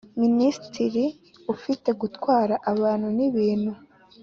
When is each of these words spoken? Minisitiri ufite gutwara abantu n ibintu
Minisitiri 0.21 1.05
ufite 1.53 1.89
gutwara 2.01 2.55
abantu 2.71 3.07
n 3.17 3.19
ibintu 3.29 3.71